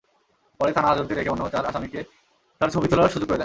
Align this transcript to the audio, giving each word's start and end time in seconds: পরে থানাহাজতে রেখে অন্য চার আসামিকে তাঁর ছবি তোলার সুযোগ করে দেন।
পরে 0.59 0.71
থানাহাজতে 0.73 1.13
রেখে 1.13 1.29
অন্য 1.29 1.43
চার 1.49 1.63
আসামিকে 1.65 1.99
তাঁর 2.61 2.69
ছবি 2.69 2.87
তোলার 2.87 3.09
সুযোগ 3.09 3.27
করে 3.27 3.31
দেন। 3.31 3.39